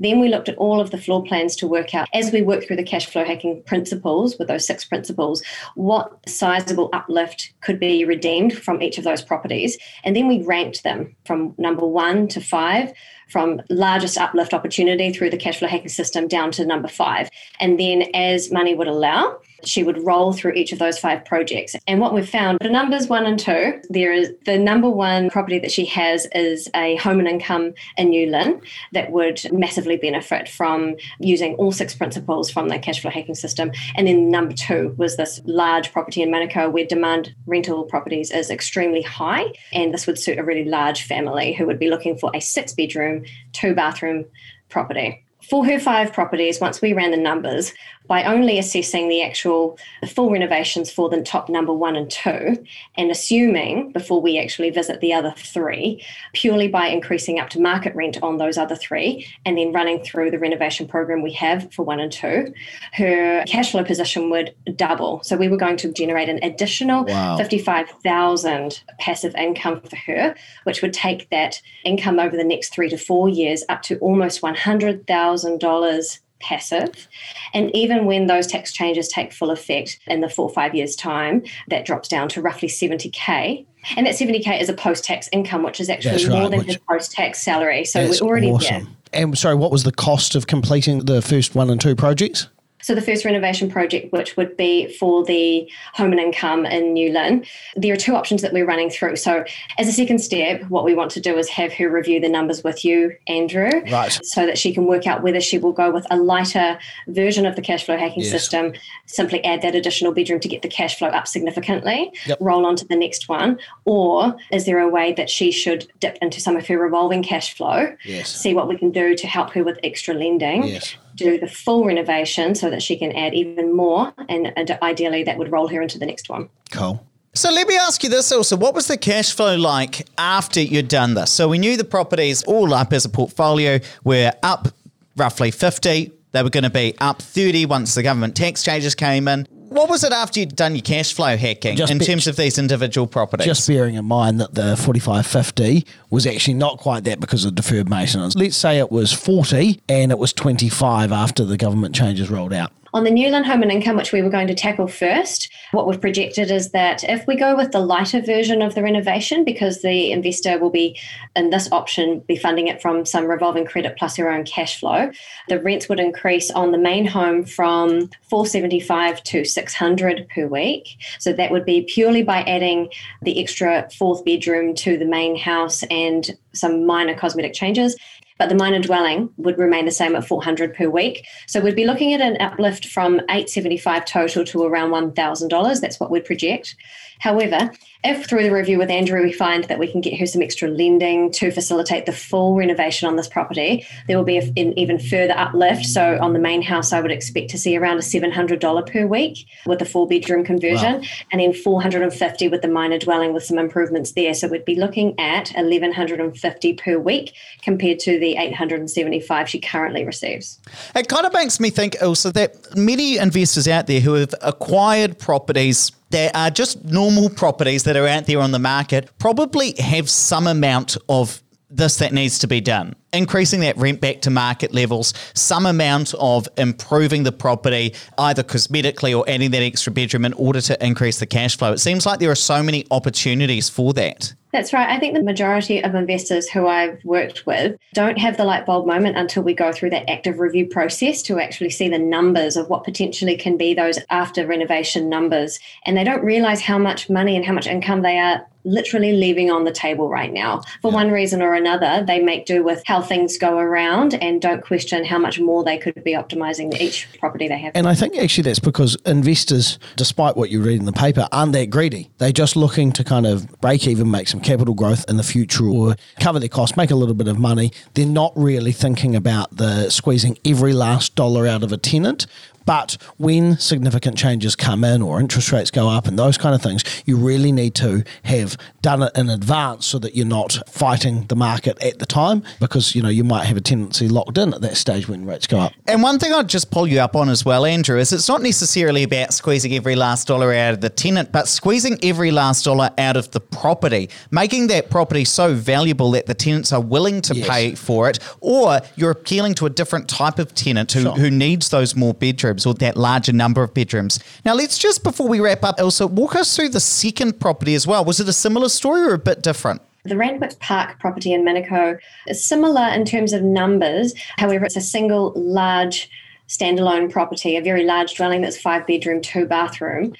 Then 0.00 0.20
we 0.20 0.28
looked 0.28 0.48
at 0.48 0.56
all 0.56 0.80
of 0.80 0.90
the 0.90 0.98
floor 0.98 1.22
plans 1.22 1.56
to 1.56 1.66
work 1.66 1.94
out, 1.94 2.08
as 2.12 2.32
we 2.32 2.42
work 2.42 2.64
through 2.64 2.76
the 2.76 2.82
cash 2.82 3.06
flow 3.06 3.24
hacking 3.24 3.62
principles 3.64 4.38
with 4.38 4.48
those 4.48 4.66
six 4.66 4.84
principles, 4.84 5.42
what 5.74 6.18
sizable 6.28 6.90
uplift 6.92 7.52
could 7.60 7.78
be 7.78 8.04
redeemed 8.04 8.56
from 8.56 8.82
each 8.82 8.98
of 8.98 9.04
those 9.04 9.22
properties. 9.22 9.78
And 10.04 10.16
then 10.16 10.28
we 10.28 10.42
ranked 10.42 10.82
them 10.82 11.14
from 11.24 11.54
number 11.58 11.86
one 11.86 12.28
to 12.28 12.40
five, 12.40 12.92
from 13.28 13.62
largest 13.70 14.18
uplift 14.18 14.52
opportunity 14.52 15.12
through 15.12 15.30
the 15.30 15.36
cash 15.36 15.58
flow 15.58 15.68
hacking 15.68 15.88
system 15.88 16.28
down 16.28 16.50
to 16.52 16.66
number 16.66 16.88
five. 16.88 17.30
And 17.60 17.78
then, 17.78 18.02
as 18.14 18.52
money 18.52 18.74
would 18.74 18.88
allow, 18.88 19.38
she 19.64 19.82
would 19.82 20.04
roll 20.04 20.32
through 20.32 20.52
each 20.52 20.72
of 20.72 20.78
those 20.78 20.98
five 20.98 21.24
projects. 21.24 21.74
And 21.86 22.00
what 22.00 22.14
we've 22.14 22.28
found, 22.28 22.58
the 22.60 22.70
numbers 22.70 23.08
one 23.08 23.26
and 23.26 23.38
two, 23.38 23.80
there 23.88 24.12
is 24.12 24.32
the 24.44 24.58
number 24.58 24.90
one 24.90 25.30
property 25.30 25.58
that 25.58 25.72
she 25.72 25.84
has 25.86 26.26
is 26.34 26.68
a 26.74 26.96
home 26.96 27.18
and 27.18 27.28
income 27.28 27.74
in 27.96 28.10
New 28.10 28.30
Lynn 28.30 28.60
that 28.92 29.12
would 29.12 29.40
massively 29.52 29.96
benefit 29.96 30.48
from 30.48 30.96
using 31.18 31.54
all 31.54 31.72
six 31.72 31.94
principles 31.94 32.50
from 32.50 32.68
the 32.68 32.78
cash 32.78 33.00
flow 33.00 33.10
hacking 33.10 33.34
system. 33.34 33.72
And 33.96 34.06
then 34.06 34.30
number 34.30 34.54
two 34.54 34.94
was 34.96 35.16
this 35.16 35.40
large 35.44 35.92
property 35.92 36.22
in 36.22 36.30
Manukau 36.30 36.70
where 36.70 36.86
demand 36.86 37.34
rental 37.46 37.84
properties 37.84 38.30
is 38.30 38.50
extremely 38.50 39.02
high. 39.02 39.52
And 39.72 39.92
this 39.92 40.06
would 40.06 40.18
suit 40.18 40.38
a 40.38 40.44
really 40.44 40.64
large 40.64 41.04
family 41.04 41.52
who 41.52 41.66
would 41.66 41.78
be 41.78 41.90
looking 41.90 42.16
for 42.16 42.30
a 42.34 42.40
six 42.40 42.72
bedroom, 42.72 43.24
two 43.52 43.74
bathroom 43.74 44.24
property 44.68 45.21
for 45.48 45.64
her 45.66 45.78
five 45.78 46.12
properties, 46.12 46.60
once 46.60 46.80
we 46.80 46.92
ran 46.92 47.10
the 47.10 47.16
numbers, 47.16 47.72
by 48.08 48.24
only 48.24 48.58
assessing 48.58 49.08
the 49.08 49.22
actual 49.22 49.78
the 50.00 50.06
full 50.08 50.30
renovations 50.30 50.90
for 50.90 51.08
the 51.08 51.22
top 51.22 51.48
number 51.48 51.72
one 51.72 51.96
and 51.96 52.10
two, 52.10 52.62
and 52.96 53.10
assuming 53.10 53.92
before 53.92 54.20
we 54.20 54.38
actually 54.38 54.70
visit 54.70 55.00
the 55.00 55.12
other 55.12 55.32
three, 55.36 56.04
purely 56.32 56.68
by 56.68 56.88
increasing 56.88 57.38
up 57.38 57.48
to 57.48 57.60
market 57.60 57.94
rent 57.94 58.18
on 58.22 58.38
those 58.38 58.58
other 58.58 58.76
three, 58.76 59.26
and 59.46 59.56
then 59.56 59.72
running 59.72 60.02
through 60.02 60.30
the 60.30 60.38
renovation 60.38 60.86
program 60.86 61.22
we 61.22 61.32
have 61.32 61.72
for 61.72 61.84
one 61.84 62.00
and 62.00 62.12
two, 62.12 62.52
her 62.92 63.44
cash 63.46 63.70
flow 63.70 63.84
position 63.84 64.30
would 64.30 64.54
double. 64.76 65.22
So 65.22 65.36
we 65.36 65.48
were 65.48 65.56
going 65.56 65.76
to 65.78 65.92
generate 65.92 66.28
an 66.28 66.40
additional 66.42 67.04
wow. 67.04 67.36
fifty-five 67.36 67.88
thousand 68.02 68.82
passive 68.98 69.34
income 69.36 69.80
for 69.80 69.96
her, 69.96 70.34
which 70.64 70.82
would 70.82 70.92
take 70.92 71.30
that 71.30 71.62
income 71.84 72.18
over 72.18 72.36
the 72.36 72.44
next 72.44 72.74
three 72.74 72.88
to 72.90 72.98
four 72.98 73.28
years 73.28 73.64
up 73.68 73.82
to 73.82 73.98
almost 73.98 74.42
one 74.42 74.56
hundred 74.56 75.06
thousand 75.06 75.31
dollars 75.58 76.20
passive. 76.42 77.08
And 77.54 77.74
even 77.74 78.04
when 78.04 78.26
those 78.26 78.46
tax 78.46 78.72
changes 78.72 79.08
take 79.08 79.32
full 79.32 79.50
effect 79.50 79.98
in 80.06 80.20
the 80.20 80.28
four 80.28 80.48
or 80.48 80.52
five 80.52 80.74
years' 80.74 80.94
time, 80.94 81.44
that 81.68 81.86
drops 81.86 82.08
down 82.08 82.28
to 82.30 82.42
roughly 82.42 82.68
70K. 82.68 83.64
And 83.96 84.06
that 84.06 84.14
70K 84.14 84.60
is 84.60 84.68
a 84.68 84.74
post 84.74 85.04
tax 85.04 85.28
income, 85.32 85.62
which 85.62 85.80
is 85.80 85.88
actually 85.88 86.28
more 86.28 86.50
than 86.50 86.64
his 86.64 86.76
post 86.88 87.12
tax 87.12 87.40
salary. 87.42 87.84
So 87.84 88.08
we're 88.08 88.28
already 88.28 88.50
awesome. 88.50 88.84
there. 88.84 89.22
And 89.22 89.36
sorry, 89.36 89.54
what 89.54 89.70
was 89.70 89.84
the 89.84 89.92
cost 89.92 90.34
of 90.34 90.46
completing 90.46 91.04
the 91.04 91.22
first 91.22 91.54
one 91.54 91.70
and 91.70 91.80
two 91.80 91.94
projects? 91.94 92.48
So, 92.82 92.94
the 92.94 93.00
first 93.00 93.24
renovation 93.24 93.70
project, 93.70 94.12
which 94.12 94.36
would 94.36 94.56
be 94.56 94.92
for 94.98 95.24
the 95.24 95.70
home 95.94 96.12
and 96.12 96.20
income 96.20 96.66
in 96.66 96.92
New 96.92 97.12
Lynn, 97.12 97.44
there 97.76 97.92
are 97.92 97.96
two 97.96 98.14
options 98.14 98.42
that 98.42 98.52
we're 98.52 98.66
running 98.66 98.90
through. 98.90 99.16
So, 99.16 99.44
as 99.78 99.88
a 99.88 99.92
second 99.92 100.18
step, 100.18 100.62
what 100.68 100.84
we 100.84 100.94
want 100.94 101.10
to 101.12 101.20
do 101.20 101.38
is 101.38 101.48
have 101.48 101.72
her 101.74 101.88
review 101.88 102.20
the 102.20 102.28
numbers 102.28 102.64
with 102.64 102.84
you, 102.84 103.16
Andrew, 103.28 103.70
right. 103.90 104.18
so 104.22 104.46
that 104.46 104.58
she 104.58 104.74
can 104.74 104.86
work 104.86 105.06
out 105.06 105.22
whether 105.22 105.40
she 105.40 105.58
will 105.58 105.72
go 105.72 105.90
with 105.90 106.06
a 106.10 106.16
lighter 106.16 106.78
version 107.08 107.46
of 107.46 107.56
the 107.56 107.62
cash 107.62 107.84
flow 107.84 107.96
hacking 107.96 108.22
yes. 108.22 108.30
system, 108.30 108.72
simply 109.06 109.44
add 109.44 109.62
that 109.62 109.74
additional 109.74 110.12
bedroom 110.12 110.40
to 110.40 110.48
get 110.48 110.62
the 110.62 110.68
cash 110.68 110.98
flow 110.98 111.08
up 111.08 111.28
significantly, 111.28 112.12
yep. 112.26 112.38
roll 112.40 112.66
on 112.66 112.76
to 112.76 112.84
the 112.84 112.96
next 112.96 113.28
one, 113.28 113.58
or 113.84 114.36
is 114.50 114.66
there 114.66 114.80
a 114.80 114.88
way 114.88 115.12
that 115.12 115.30
she 115.30 115.52
should 115.52 115.86
dip 116.00 116.18
into 116.20 116.40
some 116.40 116.56
of 116.56 116.66
her 116.66 116.78
revolving 116.78 117.22
cash 117.22 117.54
flow, 117.56 117.94
yes. 118.04 118.34
see 118.34 118.54
what 118.54 118.68
we 118.68 118.76
can 118.76 118.90
do 118.90 119.14
to 119.14 119.26
help 119.26 119.50
her 119.50 119.62
with 119.62 119.78
extra 119.82 120.14
lending? 120.14 120.64
Yes 120.64 120.96
do 121.14 121.38
the 121.38 121.46
full 121.46 121.84
renovation 121.84 122.54
so 122.54 122.70
that 122.70 122.82
she 122.82 122.96
can 122.96 123.12
add 123.12 123.34
even 123.34 123.74
more, 123.74 124.12
and, 124.28 124.52
and 124.56 124.78
ideally 124.82 125.22
that 125.24 125.38
would 125.38 125.50
roll 125.50 125.68
her 125.68 125.82
into 125.82 125.98
the 125.98 126.06
next 126.06 126.28
one. 126.28 126.48
Cool. 126.70 127.04
So 127.34 127.50
let 127.50 127.66
me 127.66 127.76
ask 127.76 128.02
you 128.04 128.10
this 128.10 128.30
Ilse. 128.30 128.52
What 128.52 128.74
was 128.74 128.88
the 128.88 128.98
cash 128.98 129.32
flow 129.32 129.56
like 129.56 130.06
after 130.18 130.60
you'd 130.60 130.88
done 130.88 131.14
this? 131.14 131.30
So 131.30 131.48
we 131.48 131.58
knew 131.58 131.78
the 131.78 131.84
properties 131.84 132.42
all 132.42 132.74
up 132.74 132.92
as 132.92 133.06
a 133.06 133.08
portfolio 133.08 133.80
were 134.04 134.32
up 134.42 134.68
roughly 135.16 135.50
50. 135.50 136.12
They 136.32 136.42
were 136.42 136.50
going 136.50 136.64
to 136.64 136.70
be 136.70 136.94
up 137.00 137.22
30 137.22 137.66
once 137.66 137.94
the 137.94 138.02
government 138.02 138.36
tax 138.36 138.62
changes 138.62 138.94
came 138.94 139.28
in. 139.28 139.46
What 139.72 139.88
was 139.88 140.04
it 140.04 140.12
after 140.12 140.40
you'd 140.40 140.54
done 140.54 140.74
your 140.74 140.82
cash 140.82 141.14
flow 141.14 141.36
hacking 141.36 141.76
just 141.76 141.90
in 141.90 141.98
be, 141.98 142.04
terms 142.04 142.26
of 142.26 142.36
these 142.36 142.58
individual 142.58 143.06
properties? 143.06 143.46
Just 143.46 143.66
bearing 143.66 143.94
in 143.94 144.04
mind 144.04 144.40
that 144.40 144.54
the 144.54 144.76
4550 144.76 145.86
was 146.10 146.26
actually 146.26 146.54
not 146.54 146.78
quite 146.78 147.04
that 147.04 147.20
because 147.20 147.44
of 147.44 147.54
deferred 147.54 147.88
maintenance. 147.88 148.34
Let's 148.34 148.56
say 148.56 148.78
it 148.78 148.92
was 148.92 149.12
40 149.12 149.80
and 149.88 150.12
it 150.12 150.18
was 150.18 150.32
25 150.32 151.10
after 151.10 151.44
the 151.44 151.56
government 151.56 151.94
changes 151.94 152.30
rolled 152.30 152.52
out. 152.52 152.72
On 152.94 153.04
the 153.04 153.10
New 153.10 153.30
Lynn 153.30 153.44
Home 153.44 153.62
and 153.62 153.72
Income, 153.72 153.96
which 153.96 154.12
we 154.12 154.20
were 154.20 154.28
going 154.28 154.48
to 154.48 154.54
tackle 154.54 154.86
first, 154.86 155.50
what 155.70 155.86
we've 155.86 156.00
projected 156.00 156.50
is 156.50 156.72
that 156.72 157.02
if 157.04 157.26
we 157.26 157.36
go 157.36 157.56
with 157.56 157.72
the 157.72 157.80
lighter 157.80 158.20
version 158.20 158.60
of 158.60 158.74
the 158.74 158.82
renovation, 158.82 159.44
because 159.44 159.80
the 159.80 160.12
investor 160.12 160.58
will 160.58 160.68
be 160.68 161.00
in 161.34 161.48
this 161.48 161.72
option 161.72 162.20
be 162.28 162.36
funding 162.36 162.68
it 162.68 162.82
from 162.82 163.06
some 163.06 163.24
revolving 163.24 163.64
credit 163.64 163.96
plus 163.96 164.16
her 164.16 164.30
own 164.30 164.44
cash 164.44 164.78
flow, 164.78 165.10
the 165.48 165.58
rents 165.58 165.88
would 165.88 166.00
increase 166.00 166.50
on 166.50 166.70
the 166.70 166.76
main 166.76 167.06
home 167.06 167.46
from 167.46 168.10
475 168.28 169.22
to 169.22 169.42
600 169.42 170.28
per 170.28 170.46
week. 170.46 170.88
So 171.18 171.32
that 171.32 171.50
would 171.50 171.64
be 171.64 171.86
purely 171.88 172.22
by 172.22 172.42
adding 172.42 172.90
the 173.22 173.40
extra 173.42 173.88
fourth 173.96 174.22
bedroom 174.22 174.74
to 174.74 174.98
the 174.98 175.06
main 175.06 175.34
house 175.34 175.82
and 175.84 176.36
some 176.52 176.84
minor 176.84 177.14
cosmetic 177.14 177.54
changes 177.54 177.96
but 178.38 178.48
the 178.48 178.54
minor 178.54 178.80
dwelling 178.80 179.30
would 179.36 179.58
remain 179.58 179.84
the 179.84 179.90
same 179.90 180.14
at 180.16 180.26
400 180.26 180.74
per 180.74 180.88
week. 180.88 181.26
So 181.46 181.60
we'd 181.60 181.76
be 181.76 181.86
looking 181.86 182.14
at 182.14 182.20
an 182.20 182.36
uplift 182.40 182.86
from 182.86 183.20
875 183.30 184.04
total 184.04 184.44
to 184.44 184.62
around 184.64 184.90
$1,000. 184.90 185.80
That's 185.80 186.00
what 186.00 186.10
we'd 186.10 186.24
project. 186.24 186.76
However, 187.22 187.70
if 188.02 188.26
through 188.26 188.42
the 188.42 188.50
review 188.50 188.78
with 188.78 188.90
Andrew 188.90 189.22
we 189.22 189.32
find 189.32 189.62
that 189.64 189.78
we 189.78 189.86
can 189.86 190.00
get 190.00 190.18
her 190.18 190.26
some 190.26 190.42
extra 190.42 190.68
lending 190.68 191.30
to 191.32 191.52
facilitate 191.52 192.04
the 192.04 192.12
full 192.12 192.56
renovation 192.56 193.08
on 193.08 193.14
this 193.14 193.28
property, 193.28 193.86
there 194.08 194.16
will 194.16 194.24
be 194.24 194.38
an 194.38 194.76
even 194.76 194.98
further 194.98 195.34
uplift. 195.36 195.84
So 195.84 196.18
on 196.20 196.32
the 196.32 196.40
main 196.40 196.62
house, 196.62 196.92
I 196.92 197.00
would 197.00 197.12
expect 197.12 197.50
to 197.50 197.58
see 197.58 197.76
around 197.76 197.98
a 197.98 198.00
$700 198.00 198.92
per 198.92 199.06
week 199.06 199.46
with 199.66 199.78
the 199.78 199.84
four 199.84 200.08
bedroom 200.08 200.44
conversion, 200.44 200.94
wow. 200.94 201.02
and 201.30 201.40
then 201.40 201.52
450 201.52 202.48
with 202.48 202.60
the 202.60 202.66
minor 202.66 202.98
dwelling 202.98 203.32
with 203.32 203.44
some 203.44 203.58
improvements 203.58 204.12
there. 204.12 204.34
So 204.34 204.48
we'd 204.48 204.64
be 204.64 204.74
looking 204.74 205.16
at 205.20 205.52
1150 205.52 206.74
per 206.74 206.98
week 206.98 207.34
compared 207.62 208.00
to 208.00 208.18
the 208.22 208.36
875 208.36 209.48
she 209.48 209.60
currently 209.60 210.04
receives. 210.04 210.58
It 210.94 211.08
kind 211.08 211.26
of 211.26 211.32
makes 211.32 211.58
me 211.60 211.70
think 211.70 211.96
also 212.00 212.30
that 212.30 212.76
many 212.76 213.18
investors 213.18 213.66
out 213.68 213.88
there 213.88 214.00
who 214.00 214.14
have 214.14 214.32
acquired 214.40 215.18
properties 215.18 215.90
that 216.10 216.34
are 216.36 216.50
just 216.50 216.84
normal 216.84 217.28
properties 217.28 217.82
that 217.82 217.96
are 217.96 218.06
out 218.06 218.26
there 218.26 218.38
on 218.38 218.52
the 218.52 218.58
market 218.58 219.10
probably 219.18 219.74
have 219.78 220.08
some 220.08 220.46
amount 220.46 220.96
of 221.08 221.41
this 221.72 221.96
that 221.96 222.12
needs 222.12 222.38
to 222.40 222.46
be 222.46 222.60
done. 222.60 222.94
Increasing 223.12 223.60
that 223.60 223.76
rent 223.76 224.00
back 224.00 224.20
to 224.22 224.30
market 224.30 224.72
levels, 224.72 225.14
some 225.34 225.66
amount 225.66 226.14
of 226.14 226.48
improving 226.56 227.22
the 227.22 227.32
property, 227.32 227.94
either 228.18 228.42
cosmetically 228.42 229.16
or 229.16 229.28
adding 229.28 229.50
that 229.50 229.62
extra 229.62 229.92
bedroom 229.92 230.24
in 230.24 230.32
order 230.34 230.60
to 230.60 230.84
increase 230.84 231.18
the 231.18 231.26
cash 231.26 231.56
flow. 231.56 231.72
It 231.72 231.78
seems 231.78 232.06
like 232.06 232.20
there 232.20 232.30
are 232.30 232.36
so 232.36 232.62
many 232.62 232.86
opportunities 232.90 233.68
for 233.68 233.92
that. 233.94 234.34
That's 234.52 234.74
right. 234.74 234.90
I 234.90 234.98
think 234.98 235.14
the 235.14 235.22
majority 235.22 235.82
of 235.82 235.94
investors 235.94 236.46
who 236.46 236.66
I've 236.66 237.02
worked 237.04 237.46
with 237.46 237.74
don't 237.94 238.18
have 238.18 238.36
the 238.36 238.44
light 238.44 238.66
bulb 238.66 238.86
moment 238.86 239.16
until 239.16 239.42
we 239.42 239.54
go 239.54 239.72
through 239.72 239.90
that 239.90 240.10
active 240.10 240.40
review 240.40 240.66
process 240.66 241.22
to 241.22 241.40
actually 241.40 241.70
see 241.70 241.88
the 241.88 241.98
numbers 241.98 242.56
of 242.56 242.68
what 242.68 242.84
potentially 242.84 243.34
can 243.34 243.56
be 243.56 243.72
those 243.72 243.98
after 244.10 244.46
renovation 244.46 245.08
numbers. 245.08 245.58
And 245.86 245.96
they 245.96 246.04
don't 246.04 246.22
realize 246.22 246.60
how 246.60 246.76
much 246.76 247.08
money 247.08 247.34
and 247.34 247.46
how 247.46 247.54
much 247.54 247.66
income 247.66 248.02
they 248.02 248.18
are 248.18 248.46
literally 248.64 249.12
leaving 249.12 249.50
on 249.50 249.64
the 249.64 249.72
table 249.72 250.08
right 250.08 250.32
now. 250.32 250.60
For 250.80 250.90
yeah. 250.90 250.96
one 250.96 251.10
reason 251.10 251.42
or 251.42 251.54
another, 251.54 252.04
they 252.06 252.20
make 252.20 252.46
do 252.46 252.62
with 252.62 252.82
how 252.86 253.02
things 253.02 253.38
go 253.38 253.58
around 253.58 254.14
and 254.14 254.40
don't 254.40 254.62
question 254.62 255.04
how 255.04 255.18
much 255.18 255.40
more 255.40 255.64
they 255.64 255.78
could 255.78 256.02
be 256.04 256.12
optimizing 256.12 256.78
each 256.80 257.08
property 257.18 257.48
they 257.48 257.58
have. 257.58 257.72
And 257.74 257.86
I 257.86 257.94
think 257.94 258.16
actually 258.16 258.42
that's 258.42 258.58
because 258.58 258.96
investors, 259.06 259.78
despite 259.96 260.36
what 260.36 260.50
you 260.50 260.62
read 260.62 260.78
in 260.78 260.86
the 260.86 260.92
paper, 260.92 261.28
aren't 261.32 261.52
that 261.52 261.70
greedy. 261.70 262.10
They're 262.18 262.32
just 262.32 262.56
looking 262.56 262.92
to 262.92 263.04
kind 263.04 263.26
of 263.26 263.48
break 263.60 263.86
even, 263.86 264.10
make 264.10 264.28
some 264.28 264.40
capital 264.40 264.74
growth 264.74 265.04
in 265.08 265.16
the 265.16 265.22
future 265.22 265.66
or 265.66 265.96
cover 266.20 266.38
their 266.38 266.48
costs, 266.48 266.76
make 266.76 266.90
a 266.90 266.96
little 266.96 267.14
bit 267.14 267.28
of 267.28 267.38
money. 267.38 267.72
They're 267.94 268.06
not 268.06 268.32
really 268.36 268.72
thinking 268.72 269.16
about 269.16 269.56
the 269.56 269.90
squeezing 269.90 270.38
every 270.44 270.72
last 270.72 271.14
dollar 271.14 271.46
out 271.46 271.62
of 271.62 271.72
a 271.72 271.76
tenant 271.76 272.26
but 272.64 272.96
when 273.16 273.58
significant 273.58 274.16
changes 274.16 274.56
come 274.56 274.84
in 274.84 275.02
or 275.02 275.20
interest 275.20 275.52
rates 275.52 275.70
go 275.70 275.88
up 275.88 276.06
and 276.06 276.18
those 276.18 276.38
kind 276.38 276.54
of 276.54 276.62
things, 276.62 276.84
you 277.06 277.16
really 277.16 277.52
need 277.52 277.74
to 277.76 278.04
have 278.24 278.56
done 278.80 279.02
it 279.02 279.12
in 279.16 279.28
advance 279.28 279.86
so 279.86 279.98
that 279.98 280.14
you're 280.14 280.26
not 280.26 280.58
fighting 280.66 281.26
the 281.26 281.36
market 281.36 281.80
at 281.82 281.98
the 281.98 282.06
time 282.06 282.42
because 282.60 282.94
you 282.94 283.02
know 283.02 283.08
you 283.08 283.24
might 283.24 283.44
have 283.44 283.56
a 283.56 283.60
tendency 283.60 284.08
locked 284.08 284.38
in 284.38 284.54
at 284.54 284.60
that 284.60 284.76
stage 284.76 285.08
when 285.08 285.24
rates 285.24 285.46
go 285.46 285.58
up. 285.58 285.72
And 285.86 286.02
one 286.02 286.18
thing 286.18 286.32
I'd 286.32 286.48
just 286.48 286.70
pull 286.70 286.86
you 286.86 287.00
up 287.00 287.16
on 287.16 287.28
as 287.28 287.44
well, 287.44 287.64
Andrew, 287.64 287.98
is 287.98 288.12
it's 288.12 288.28
not 288.28 288.42
necessarily 288.42 289.02
about 289.02 289.32
squeezing 289.32 289.74
every 289.74 289.96
last 289.96 290.28
dollar 290.28 290.52
out 290.52 290.74
of 290.74 290.80
the 290.80 290.90
tenant, 290.90 291.32
but 291.32 291.48
squeezing 291.48 291.98
every 292.02 292.30
last 292.30 292.64
dollar 292.64 292.90
out 292.98 293.16
of 293.16 293.30
the 293.30 293.40
property, 293.40 294.10
making 294.30 294.66
that 294.68 294.90
property 294.90 295.24
so 295.24 295.54
valuable 295.54 296.10
that 296.12 296.26
the 296.26 296.34
tenants 296.34 296.72
are 296.72 296.80
willing 296.80 297.20
to 297.22 297.34
yes. 297.34 297.48
pay 297.48 297.74
for 297.74 298.08
it, 298.08 298.18
or 298.40 298.80
you're 298.96 299.10
appealing 299.10 299.54
to 299.54 299.66
a 299.66 299.70
different 299.70 300.08
type 300.08 300.38
of 300.38 300.54
tenant 300.54 300.92
who, 300.92 301.02
sure. 301.02 301.12
who 301.12 301.30
needs 301.30 301.68
those 301.70 301.96
more 301.96 302.14
bedrooms 302.14 302.51
bedrooms 302.52 302.66
or 302.66 302.74
that 302.74 302.96
larger 302.96 303.32
number 303.32 303.62
of 303.62 303.74
bedrooms. 303.74 304.20
Now, 304.44 304.54
let's 304.54 304.78
just, 304.78 305.02
before 305.02 305.28
we 305.28 305.40
wrap 305.40 305.64
up, 305.64 305.78
Ilse, 305.78 306.02
walk 306.02 306.36
us 306.36 306.54
through 306.54 306.70
the 306.70 306.80
second 306.80 307.40
property 307.40 307.74
as 307.74 307.86
well. 307.86 308.04
Was 308.04 308.20
it 308.20 308.28
a 308.28 308.32
similar 308.32 308.68
story 308.68 309.02
or 309.02 309.14
a 309.14 309.18
bit 309.18 309.42
different? 309.42 309.80
The 310.04 310.16
Randwick 310.16 310.58
Park 310.58 310.98
property 310.98 311.32
in 311.32 311.44
Manukau 311.44 311.98
is 312.26 312.44
similar 312.44 312.88
in 312.88 313.04
terms 313.04 313.32
of 313.32 313.42
numbers. 313.42 314.14
However, 314.36 314.64
it's 314.64 314.76
a 314.76 314.80
single 314.80 315.32
large 315.36 316.10
standalone 316.48 317.10
property, 317.10 317.56
a 317.56 317.62
very 317.62 317.84
large 317.84 318.14
dwelling 318.14 318.42
that's 318.42 318.60
five 318.60 318.86
bedroom, 318.86 319.22
two 319.22 319.46
bathroom. 319.46 320.12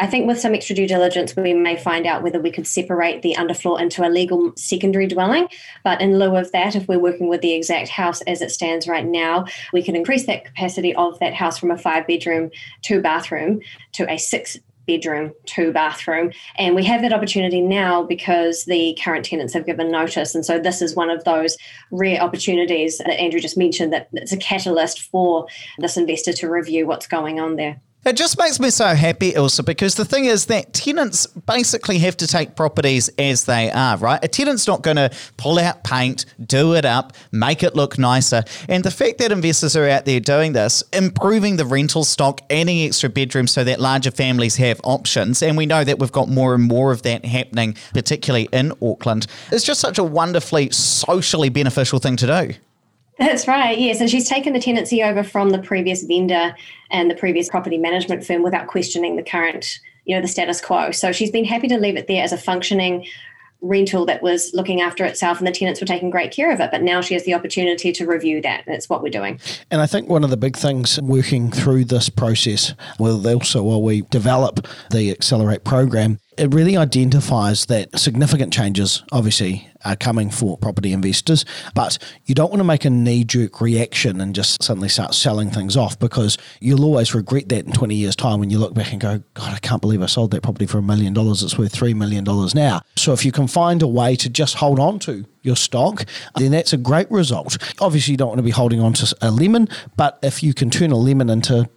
I 0.00 0.06
think 0.06 0.26
with 0.26 0.40
some 0.40 0.54
extra 0.54 0.74
due 0.74 0.88
diligence, 0.88 1.36
we 1.36 1.52
may 1.52 1.76
find 1.76 2.06
out 2.06 2.22
whether 2.22 2.40
we 2.40 2.50
could 2.50 2.66
separate 2.66 3.20
the 3.20 3.34
underfloor 3.38 3.78
into 3.78 4.02
a 4.02 4.08
legal 4.08 4.52
secondary 4.56 5.06
dwelling. 5.06 5.46
But 5.84 6.00
in 6.00 6.18
lieu 6.18 6.36
of 6.36 6.50
that, 6.52 6.74
if 6.74 6.88
we're 6.88 6.98
working 6.98 7.28
with 7.28 7.42
the 7.42 7.52
exact 7.52 7.90
house 7.90 8.22
as 8.22 8.40
it 8.40 8.50
stands 8.50 8.88
right 8.88 9.04
now, 9.04 9.44
we 9.74 9.82
can 9.82 9.94
increase 9.94 10.24
that 10.24 10.46
capacity 10.46 10.94
of 10.94 11.18
that 11.18 11.34
house 11.34 11.58
from 11.58 11.70
a 11.70 11.76
five 11.76 12.06
bedroom, 12.06 12.50
two 12.80 13.02
bathroom 13.02 13.60
to 13.92 14.10
a 14.10 14.16
six 14.16 14.58
bedroom, 14.86 15.34
two 15.44 15.70
bathroom. 15.70 16.32
And 16.56 16.74
we 16.74 16.84
have 16.84 17.02
that 17.02 17.12
opportunity 17.12 17.60
now 17.60 18.02
because 18.02 18.64
the 18.64 18.98
current 19.04 19.26
tenants 19.26 19.52
have 19.52 19.66
given 19.66 19.90
notice. 19.90 20.34
And 20.34 20.46
so 20.46 20.58
this 20.58 20.80
is 20.80 20.96
one 20.96 21.10
of 21.10 21.24
those 21.24 21.58
rare 21.90 22.22
opportunities 22.22 22.96
that 22.98 23.20
Andrew 23.20 23.38
just 23.38 23.58
mentioned 23.58 23.92
that 23.92 24.08
it's 24.14 24.32
a 24.32 24.38
catalyst 24.38 25.02
for 25.02 25.46
this 25.78 25.98
investor 25.98 26.32
to 26.32 26.48
review 26.48 26.86
what's 26.86 27.06
going 27.06 27.38
on 27.38 27.56
there. 27.56 27.82
It 28.02 28.16
just 28.16 28.38
makes 28.38 28.58
me 28.58 28.70
so 28.70 28.86
happy, 28.86 29.34
Ilse, 29.34 29.60
because 29.60 29.96
the 29.96 30.06
thing 30.06 30.24
is 30.24 30.46
that 30.46 30.72
tenants 30.72 31.26
basically 31.26 31.98
have 31.98 32.16
to 32.16 32.26
take 32.26 32.56
properties 32.56 33.10
as 33.18 33.44
they 33.44 33.70
are, 33.70 33.98
right? 33.98 34.18
A 34.24 34.28
tenant's 34.28 34.66
not 34.66 34.80
going 34.80 34.96
to 34.96 35.10
pull 35.36 35.58
out 35.58 35.84
paint, 35.84 36.24
do 36.42 36.74
it 36.74 36.86
up, 36.86 37.12
make 37.30 37.62
it 37.62 37.76
look 37.76 37.98
nicer. 37.98 38.42
And 38.70 38.84
the 38.84 38.90
fact 38.90 39.18
that 39.18 39.32
investors 39.32 39.76
are 39.76 39.86
out 39.86 40.06
there 40.06 40.18
doing 40.18 40.54
this, 40.54 40.82
improving 40.94 41.56
the 41.56 41.66
rental 41.66 42.04
stock, 42.04 42.40
adding 42.48 42.80
extra 42.80 43.10
bedrooms 43.10 43.50
so 43.52 43.64
that 43.64 43.80
larger 43.80 44.10
families 44.10 44.56
have 44.56 44.80
options, 44.82 45.42
and 45.42 45.58
we 45.58 45.66
know 45.66 45.84
that 45.84 45.98
we've 45.98 46.10
got 46.10 46.30
more 46.30 46.54
and 46.54 46.64
more 46.64 46.92
of 46.92 47.02
that 47.02 47.26
happening, 47.26 47.76
particularly 47.92 48.48
in 48.50 48.72
Auckland, 48.80 49.26
is 49.52 49.62
just 49.62 49.78
such 49.78 49.98
a 49.98 50.04
wonderfully 50.04 50.70
socially 50.70 51.50
beneficial 51.50 51.98
thing 51.98 52.16
to 52.16 52.26
do. 52.26 52.54
That's 53.20 53.46
right, 53.46 53.78
yes. 53.78 54.00
And 54.00 54.08
she's 54.08 54.26
taken 54.26 54.54
the 54.54 54.60
tenancy 54.60 55.02
over 55.02 55.22
from 55.22 55.50
the 55.50 55.58
previous 55.58 56.02
vendor 56.04 56.54
and 56.90 57.10
the 57.10 57.14
previous 57.14 57.50
property 57.50 57.76
management 57.76 58.24
firm 58.24 58.42
without 58.42 58.66
questioning 58.66 59.16
the 59.16 59.22
current, 59.22 59.78
you 60.06 60.16
know, 60.16 60.22
the 60.22 60.28
status 60.28 60.58
quo. 60.58 60.90
So 60.90 61.12
she's 61.12 61.30
been 61.30 61.44
happy 61.44 61.68
to 61.68 61.78
leave 61.78 61.98
it 61.98 62.08
there 62.08 62.24
as 62.24 62.32
a 62.32 62.38
functioning 62.38 63.06
rental 63.60 64.06
that 64.06 64.22
was 64.22 64.52
looking 64.54 64.80
after 64.80 65.04
itself 65.04 65.36
and 65.36 65.46
the 65.46 65.52
tenants 65.52 65.82
were 65.82 65.86
taking 65.86 66.08
great 66.08 66.32
care 66.32 66.50
of 66.50 66.60
it. 66.60 66.70
But 66.70 66.82
now 66.82 67.02
she 67.02 67.12
has 67.12 67.24
the 67.24 67.34
opportunity 67.34 67.92
to 67.92 68.06
review 68.06 68.40
that. 68.40 68.64
That's 68.66 68.88
what 68.88 69.02
we're 69.02 69.10
doing. 69.10 69.38
And 69.70 69.82
I 69.82 69.86
think 69.86 70.08
one 70.08 70.24
of 70.24 70.30
the 70.30 70.38
big 70.38 70.56
things 70.56 70.98
working 71.02 71.50
through 71.50 71.84
this 71.84 72.08
process, 72.08 72.74
well, 72.98 73.26
also 73.26 73.62
while 73.62 73.82
we 73.82 74.00
develop 74.02 74.66
the 74.90 75.10
Accelerate 75.10 75.64
program, 75.64 76.18
it 76.40 76.54
really 76.54 76.74
identifies 76.74 77.66
that 77.66 77.98
significant 77.98 78.50
changes, 78.50 79.02
obviously, 79.12 79.68
are 79.84 79.94
coming 79.94 80.30
for 80.30 80.56
property 80.56 80.90
investors, 80.90 81.44
but 81.74 81.98
you 82.24 82.34
don't 82.34 82.48
want 82.48 82.60
to 82.60 82.64
make 82.64 82.86
a 82.86 82.90
knee 82.90 83.24
jerk 83.24 83.60
reaction 83.60 84.22
and 84.22 84.34
just 84.34 84.62
suddenly 84.62 84.88
start 84.88 85.12
selling 85.12 85.50
things 85.50 85.76
off 85.76 85.98
because 85.98 86.38
you'll 86.60 86.84
always 86.84 87.14
regret 87.14 87.50
that 87.50 87.66
in 87.66 87.72
20 87.72 87.94
years' 87.94 88.16
time 88.16 88.40
when 88.40 88.48
you 88.48 88.58
look 88.58 88.72
back 88.72 88.90
and 88.90 89.02
go, 89.02 89.22
God, 89.34 89.52
I 89.52 89.58
can't 89.58 89.82
believe 89.82 90.02
I 90.02 90.06
sold 90.06 90.30
that 90.30 90.42
property 90.42 90.64
for 90.64 90.78
a 90.78 90.82
million 90.82 91.12
dollars. 91.12 91.42
It's 91.42 91.58
worth 91.58 91.74
$3 91.74 91.94
million 91.94 92.24
now. 92.54 92.80
So 92.96 93.12
if 93.12 93.22
you 93.22 93.32
can 93.32 93.46
find 93.46 93.82
a 93.82 93.86
way 93.86 94.16
to 94.16 94.30
just 94.30 94.54
hold 94.54 94.80
on 94.80 94.98
to 95.00 95.26
your 95.42 95.56
stock, 95.56 96.06
then 96.36 96.52
that's 96.52 96.72
a 96.72 96.78
great 96.78 97.10
result. 97.10 97.58
Obviously, 97.80 98.12
you 98.12 98.18
don't 98.18 98.28
want 98.28 98.38
to 98.38 98.44
be 98.44 98.50
holding 98.50 98.80
on 98.80 98.94
to 98.94 99.14
a 99.20 99.30
lemon, 99.30 99.68
but 99.96 100.18
if 100.22 100.42
you 100.42 100.54
can 100.54 100.70
turn 100.70 100.90
a 100.90 100.96
lemon 100.96 101.28
into 101.28 101.68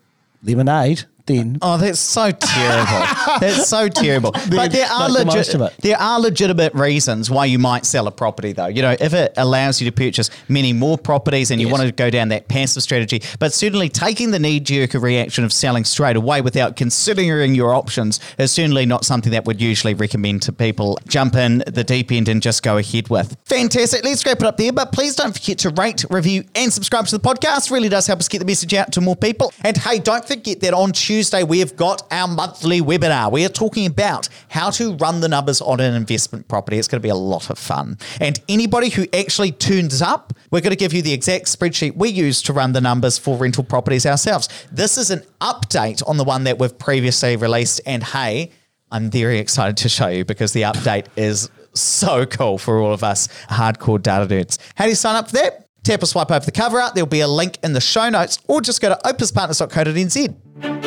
lemonade, 0.42 1.04
then. 1.26 1.58
Oh, 1.62 1.78
that's 1.78 2.00
so 2.00 2.32
terrible. 2.32 3.06
that's 3.40 3.70
so 3.70 3.88
terrible. 3.88 4.32
but 4.32 4.72
there 4.72 4.88
are 4.88 5.10
legit, 5.10 5.56
there 5.82 5.98
are 5.98 6.20
legitimate 6.20 6.74
reasons 6.74 7.30
why 7.30 7.46
you 7.46 7.60
might 7.60 7.86
sell 7.86 8.08
a 8.08 8.12
property, 8.12 8.52
though. 8.52 8.68
You 8.68 8.82
know, 8.82 8.96
if 9.00 9.14
it 9.14 9.34
allows 9.38 9.82
you 9.82 9.90
to 9.90 9.96
purchase 9.96 10.30
many 10.50 10.74
more 10.74 10.98
properties 10.98 11.52
and 11.52 11.62
you 11.62 11.68
yes. 11.68 11.78
want 11.78 11.88
to 11.88 11.92
go 11.94 12.10
down 12.10 12.30
that 12.30 12.48
passive 12.48 12.84
strategy, 12.84 13.22
but 13.40 13.54
certainly 13.54 13.90
taking 13.90 14.32
the 14.32 14.40
knee 14.40 14.60
jerk 14.60 14.94
reaction 14.94 15.44
of 15.44 15.54
selling 15.54 15.86
straight 15.86 16.16
away 16.16 16.42
without 16.42 16.76
considering 16.76 17.56
your 17.56 17.74
options 17.74 18.20
is 18.38 18.52
certainly 18.52 18.86
not 18.86 19.06
something 19.06 19.32
that 19.32 19.46
would 19.46 19.62
usually 19.62 19.94
recommend 19.94 20.42
to 20.44 20.52
people. 20.52 21.00
Jump 21.08 21.36
in 21.36 21.64
the 21.68 21.84
deep 21.84 22.12
end 22.12 22.28
and 22.28 22.42
just 22.42 22.64
go 22.64 22.78
ahead 22.78 23.10
with. 23.10 23.38
Fantastic. 23.46 24.04
Let's 24.04 24.26
wrap 24.26 24.38
it 24.38 24.44
up 24.44 24.58
there, 24.58 24.74
but 24.74 24.92
please 24.92 25.16
don't 25.16 25.34
forget 25.34 25.60
to 25.60 25.70
rate, 25.70 26.06
review, 26.10 26.44
and 26.56 26.72
subscribe 26.72 27.06
to 27.08 27.18
the 27.18 27.24
podcast. 27.24 27.72
Really 27.72 27.90
does 27.90 28.08
help 28.08 28.20
us 28.20 28.28
get 28.28 28.40
the 28.40 28.46
message 28.46 28.74
out 28.74 28.92
to 28.94 29.02
more 29.02 29.16
people. 29.16 29.54
And 29.64 29.78
hey, 29.78 30.00
don't 30.00 30.28
forget 30.28 30.60
that 30.62 30.74
on 30.74 30.92
Tuesday 30.92 31.13
Tuesday, 31.14 31.44
we 31.44 31.60
have 31.60 31.76
got 31.76 32.02
our 32.12 32.28
monthly 32.28 32.82
webinar. 32.82 33.32
We 33.32 33.46
are 33.46 33.50
talking 33.50 33.86
about 33.86 34.30
how 34.50 34.72
to 34.72 34.96
run 34.96 35.22
the 35.22 35.28
numbers 35.28 35.62
on 35.62 35.80
an 35.80 35.94
investment 35.94 36.48
property. 36.48 36.80
It's 36.80 36.88
going 36.88 37.00
to 37.00 37.04
be 37.04 37.10
a 37.10 37.16
lot 37.16 37.52
of 37.52 37.60
fun. 37.60 38.00
And 38.20 38.40
anybody 38.50 38.90
who 38.90 39.06
actually 39.14 39.52
turns 39.52 40.02
up, 40.02 40.34
we're 40.50 40.62
going 40.62 40.72
to 40.72 40.76
give 40.76 40.92
you 40.92 41.04
the 41.04 41.14
exact 41.14 41.46
spreadsheet 41.46 41.96
we 41.96 42.10
use 42.10 42.42
to 42.42 42.54
run 42.54 42.72
the 42.72 42.82
numbers 42.82 43.20
for 43.20 43.38
rental 43.38 43.64
properties 43.64 44.08
ourselves. 44.08 44.50
This 44.72 44.98
is 44.98 45.12
an 45.12 45.22
update 45.40 46.02
on 46.10 46.18
the 46.18 46.24
one 46.24 46.46
that 46.46 46.58
we've 46.58 46.76
previously 46.80 47.36
released. 47.36 47.80
And 47.86 48.04
hey, 48.04 48.50
I'm 48.90 49.12
very 49.12 49.38
excited 49.38 49.78
to 49.78 49.90
show 49.90 50.08
you 50.08 50.26
because 50.26 50.52
the 50.54 50.64
update 50.64 51.06
is 51.16 51.52
so 51.76 52.26
cool 52.26 52.58
for 52.58 52.80
all 52.80 52.92
of 52.92 53.04
us 53.04 53.28
hardcore 53.52 54.02
data 54.02 54.26
nerds. 54.34 54.58
How 54.74 54.86
do 54.86 54.90
you 54.90 54.96
sign 54.96 55.16
up 55.16 55.28
for 55.28 55.34
that? 55.34 55.70
Tap 55.84 56.02
or 56.02 56.08
swipe 56.08 56.32
over 56.32 56.44
the 56.44 56.52
cover 56.52 56.82
art. 56.82 56.96
There'll 56.96 57.06
be 57.06 57.20
a 57.20 57.28
link 57.28 57.60
in 57.62 57.74
the 57.74 57.82
show 57.82 58.10
notes, 58.10 58.40
or 58.48 58.62
just 58.62 58.82
go 58.82 58.90
to 58.90 59.00
opespartners.co.nz. 59.06 60.83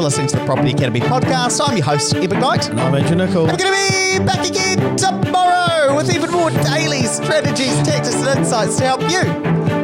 for 0.00 0.04
listening 0.04 0.28
to 0.28 0.36
the 0.36 0.44
Property 0.46 0.70
Academy 0.70 1.00
podcast. 1.00 1.60
I'm 1.62 1.76
your 1.76 1.84
host, 1.84 2.14
Ed 2.14 2.30
McKnight. 2.30 2.70
And 2.70 2.80
I'm 2.80 2.94
Andrew 2.94 3.16
Nicol. 3.16 3.44
We're 3.44 3.56
going 3.58 3.74
to 3.74 4.18
be 4.18 4.24
back 4.24 4.48
again 4.48 4.96
tomorrow 4.96 5.94
with 5.94 6.14
even 6.14 6.30
more 6.30 6.48
daily 6.48 7.02
strategies, 7.02 7.74
tactics, 7.82 8.14
and 8.14 8.38
insights 8.38 8.78
to 8.78 8.84
help 8.84 9.02
you 9.02 9.24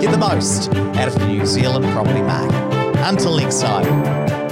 get 0.00 0.10
the 0.10 0.18
most 0.18 0.70
out 0.70 1.08
of 1.08 1.18
the 1.18 1.26
New 1.26 1.44
Zealand 1.44 1.84
property 1.92 2.22
market. 2.22 2.96
Until 3.00 3.36
next 3.36 3.60
time. 3.60 4.45